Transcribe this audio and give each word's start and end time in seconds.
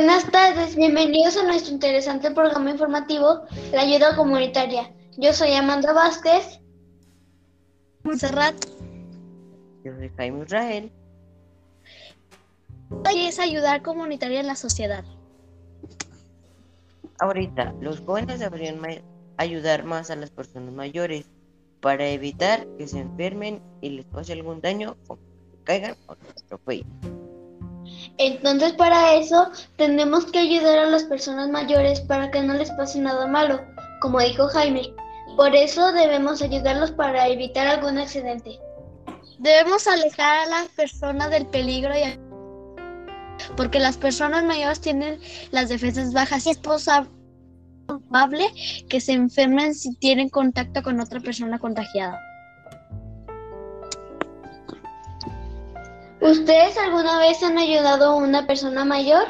Buenas 0.00 0.30
tardes, 0.30 0.76
bienvenidos 0.76 1.36
a 1.36 1.42
nuestro 1.42 1.74
interesante 1.74 2.30
programa 2.30 2.70
informativo, 2.70 3.42
La 3.70 3.82
Ayuda 3.82 4.16
Comunitaria. 4.16 4.90
Yo 5.18 5.34
soy 5.34 5.52
Amanda 5.52 5.92
Vázquez. 5.92 6.58
Montserrat. 8.02 8.54
Yo 9.84 9.94
soy 9.94 10.10
Jaime 10.16 10.42
Israel. 10.46 10.90
Hoy 12.88 13.26
es 13.26 13.38
ayudar 13.38 13.82
comunitaria 13.82 14.40
en 14.40 14.46
la 14.46 14.56
sociedad. 14.56 15.04
Ahorita, 17.18 17.74
los 17.82 18.00
jóvenes 18.00 18.40
deberían 18.40 18.80
ayudar 19.36 19.84
más 19.84 20.10
a 20.10 20.16
las 20.16 20.30
personas 20.30 20.72
mayores 20.72 21.26
para 21.82 22.08
evitar 22.08 22.66
que 22.78 22.88
se 22.88 23.00
enfermen 23.00 23.60
y 23.82 23.90
les 23.90 24.06
pase 24.06 24.32
algún 24.32 24.62
daño 24.62 24.96
o 25.08 25.16
que 25.16 25.62
caigan 25.64 25.94
o 26.06 26.14
se 26.14 26.42
atropellen. 26.42 27.19
Entonces 28.18 28.72
para 28.74 29.14
eso 29.14 29.50
tenemos 29.76 30.26
que 30.26 30.40
ayudar 30.40 30.78
a 30.78 30.86
las 30.86 31.04
personas 31.04 31.48
mayores 31.48 32.00
para 32.00 32.30
que 32.30 32.42
no 32.42 32.54
les 32.54 32.70
pase 32.72 33.00
nada 33.00 33.26
malo, 33.26 33.60
como 34.00 34.20
dijo 34.20 34.48
Jaime. 34.48 34.94
Por 35.36 35.54
eso 35.54 35.92
debemos 35.92 36.42
ayudarlos 36.42 36.90
para 36.90 37.28
evitar 37.28 37.66
algún 37.66 37.98
accidente. 37.98 38.58
Debemos 39.38 39.86
alejar 39.86 40.40
a 40.40 40.46
las 40.46 40.68
personas 40.68 41.30
del 41.30 41.46
peligro 41.46 41.94
y 41.96 42.02
porque 43.56 43.78
las 43.78 43.96
personas 43.96 44.44
mayores 44.44 44.80
tienen 44.80 45.18
las 45.50 45.70
defensas 45.70 46.12
bajas 46.12 46.46
y 46.46 46.50
es 46.50 46.58
probable 46.58 48.46
que 48.88 49.00
se 49.00 49.12
enfermen 49.12 49.74
si 49.74 49.94
tienen 49.96 50.28
contacto 50.28 50.82
con 50.82 51.00
otra 51.00 51.20
persona 51.20 51.58
contagiada. 51.58 52.20
¿Ustedes 56.20 56.76
alguna 56.76 57.18
vez 57.18 57.42
han 57.42 57.56
ayudado 57.56 58.10
a 58.10 58.14
una 58.14 58.46
persona 58.46 58.84
mayor? 58.84 59.24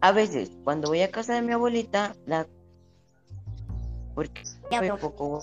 A 0.00 0.12
veces, 0.12 0.50
cuando 0.64 0.88
voy 0.88 1.02
a 1.02 1.10
casa 1.10 1.34
de 1.34 1.42
mi 1.42 1.52
abuelita, 1.52 2.14
la 2.24 2.46
porque 4.14 4.42
un 4.70 4.98
poco 4.98 5.42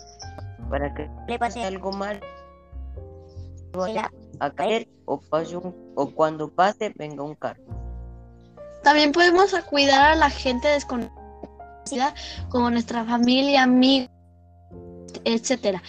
para 0.70 0.94
que 0.94 1.10
le 1.28 1.40
pase 1.40 1.64
algo 1.64 1.92
mal 1.92 2.20
vaya 3.74 4.12
a 4.40 4.50
caer 4.50 4.88
o 5.06 5.20
pase 5.20 5.56
o 5.56 6.12
cuando 6.12 6.50
pase 6.50 6.92
venga 6.96 7.24
un 7.24 7.36
carro. 7.36 7.64
También 8.84 9.12
podemos 9.12 9.54
cuidar 9.70 10.12
a 10.12 10.16
la 10.16 10.30
gente 10.30 10.68
desconocida 10.68 12.14
como 12.50 12.70
nuestra 12.70 13.06
familia, 13.06 13.64
amigos, 13.64 14.15
etcétera. 15.26 15.82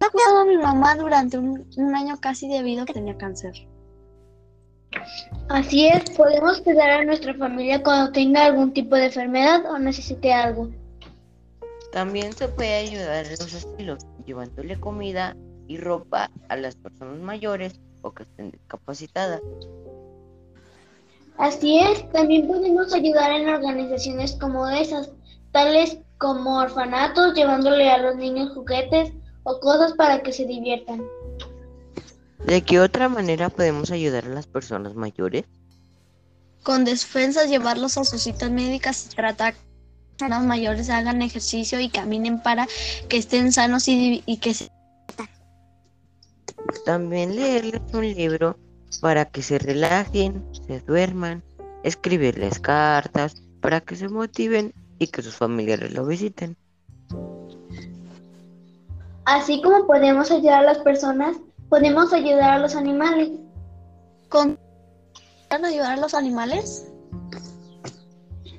He 0.00 0.10
cuidado 0.10 0.40
a 0.40 0.44
mi 0.44 0.58
mamá 0.58 0.94
durante 0.96 1.38
un, 1.38 1.66
un 1.76 1.94
año 1.94 2.20
casi 2.20 2.48
debido 2.48 2.82
a 2.82 2.86
que 2.86 2.92
tenía 2.92 3.16
cáncer. 3.16 3.54
Así 5.48 5.86
es, 5.86 6.10
podemos 6.10 6.60
cuidar 6.60 6.90
a 6.90 7.04
nuestra 7.04 7.34
familia 7.34 7.82
cuando 7.82 8.12
tenga 8.12 8.44
algún 8.44 8.72
tipo 8.72 8.96
de 8.96 9.06
enfermedad 9.06 9.64
o 9.70 9.78
necesite 9.78 10.32
algo. 10.32 10.70
También 11.92 12.32
se 12.32 12.48
puede 12.48 12.74
ayudar 12.74 13.26
a 13.26 13.30
los 13.30 13.54
estilos, 13.54 14.06
llevándole 14.24 14.80
comida 14.80 15.36
y 15.68 15.76
ropa 15.76 16.30
a 16.48 16.56
las 16.56 16.74
personas 16.76 17.18
mayores 17.18 17.78
o 18.02 18.12
que 18.12 18.22
estén 18.22 18.50
discapacitadas. 18.50 19.40
Así 21.38 21.78
es, 21.78 22.10
también 22.12 22.46
podemos 22.46 22.92
ayudar 22.92 23.32
en 23.32 23.48
organizaciones 23.48 24.32
como 24.40 24.68
esas, 24.68 25.10
tales 25.52 25.98
como 26.18 26.58
orfanatos, 26.58 27.34
llevándole 27.34 27.90
a 27.90 27.98
los 27.98 28.16
niños 28.16 28.52
juguetes 28.54 29.12
o 29.44 29.60
cosas 29.60 29.92
para 29.94 30.22
que 30.22 30.32
se 30.32 30.46
diviertan. 30.46 31.02
¿De 32.46 32.62
qué 32.62 32.80
otra 32.80 33.08
manera 33.08 33.48
podemos 33.50 33.90
ayudar 33.90 34.24
a 34.24 34.30
las 34.30 34.46
personas 34.46 34.94
mayores? 34.94 35.44
Con 36.62 36.84
defensas, 36.84 37.48
llevarlos 37.48 37.98
a 37.98 38.04
sus 38.04 38.22
citas 38.22 38.50
médicas 38.50 39.06
y 39.06 39.14
tratar 39.14 39.54
que 39.54 39.58
las 39.58 40.18
personas 40.18 40.44
mayores 40.44 40.90
hagan 40.90 41.22
ejercicio 41.22 41.80
y 41.80 41.88
caminen 41.88 42.42
para 42.42 42.66
que 43.08 43.16
estén 43.16 43.52
sanos 43.52 43.88
y, 43.88 44.22
y 44.26 44.38
que 44.38 44.54
se... 44.54 44.68
También 46.84 47.36
leerles 47.36 47.80
un 47.92 48.02
libro 48.02 48.58
para 49.00 49.24
que 49.24 49.42
se 49.42 49.58
relajen, 49.58 50.44
se 50.66 50.80
duerman, 50.80 51.42
escribirles 51.82 52.60
cartas 52.60 53.42
para 53.60 53.80
que 53.80 53.96
se 53.96 54.08
motiven 54.08 54.72
y 54.98 55.06
que 55.08 55.22
sus 55.22 55.36
familiares 55.36 55.92
lo 55.92 56.06
visiten. 56.06 56.56
Así 59.24 59.62
como 59.62 59.86
podemos 59.86 60.30
ayudar 60.30 60.60
a 60.60 60.66
las 60.66 60.78
personas, 60.78 61.36
podemos 61.68 62.12
ayudar 62.12 62.50
a 62.50 62.58
los 62.58 62.74
animales. 62.74 63.30
¿Con 64.28 64.58
ayudar 65.50 65.98
a 65.98 66.00
los 66.00 66.14
animales? 66.14 66.86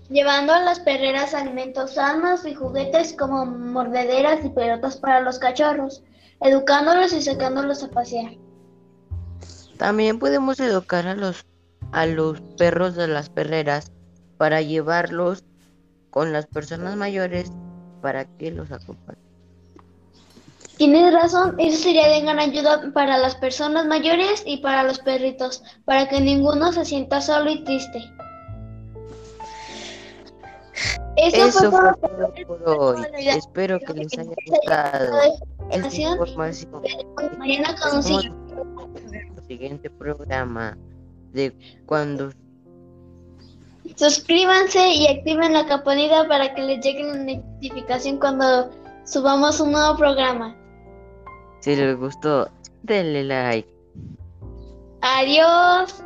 Llevando 0.09 0.53
a 0.53 0.59
las 0.59 0.79
perreras 0.79 1.33
alimentos 1.33 1.95
sanos 1.95 2.45
y 2.45 2.53
juguetes 2.53 3.15
como 3.17 3.45
mordederas 3.45 4.45
y 4.45 4.49
pelotas 4.49 4.97
para 4.97 5.21
los 5.21 5.39
cachorros, 5.39 6.03
educándolos 6.41 7.13
y 7.13 7.21
sacándolos 7.21 7.83
a 7.83 7.89
pasear. 7.89 8.33
También 9.77 10.19
podemos 10.19 10.59
educar 10.59 11.07
a 11.07 11.15
los 11.15 11.45
a 11.91 12.05
los 12.07 12.41
perros 12.57 12.95
de 12.95 13.07
las 13.07 13.29
perreras 13.29 13.91
para 14.37 14.61
llevarlos 14.61 15.43
con 16.13 16.31
las 16.31 16.45
personas 16.45 16.95
mayores 16.95 17.51
para 18.01 18.25
que 18.25 18.51
los 18.51 18.71
acompañen. 18.71 19.23
Tienes 20.77 21.11
razón, 21.11 21.55
eso 21.57 21.81
sería 21.81 22.07
de 22.07 22.21
gran 22.21 22.39
ayuda 22.39 22.91
para 22.93 23.17
las 23.17 23.35
personas 23.35 23.87
mayores 23.87 24.43
y 24.45 24.57
para 24.57 24.83
los 24.83 24.99
perritos, 24.99 25.63
para 25.85 26.07
que 26.07 26.21
ninguno 26.21 26.71
se 26.71 26.85
sienta 26.85 27.19
solo 27.19 27.49
y 27.49 27.63
triste. 27.63 28.03
Eso, 31.15 31.71
fue, 31.71 31.79
todo 32.01 32.33
por 32.47 32.69
hoy. 32.69 33.05
Espero 33.17 33.79
que 33.79 33.93
les 33.93 34.17
haya 34.17 34.31
gustado 34.47 35.19
esta 35.71 35.95
información. 35.95 36.81
Mañana 37.39 37.75
con 37.81 37.97
el 37.97 39.45
siguiente 39.47 39.89
programa 39.89 40.77
de 41.33 41.55
cuando 41.85 42.31
Suscríbanse 43.95 44.93
y 44.95 45.07
activen 45.07 45.53
la 45.53 45.65
campanita 45.65 46.27
para 46.27 46.53
que 46.53 46.61
les 46.61 46.79
llegue 46.79 47.03
la 47.03 47.35
notificación 47.35 48.17
cuando 48.17 48.71
subamos 49.05 49.59
un 49.59 49.73
nuevo 49.73 49.97
programa. 49.97 50.55
Si 51.59 51.75
les 51.75 51.97
gustó, 51.97 52.49
denle 52.83 53.23
like. 53.23 53.69
Adiós. 55.01 56.03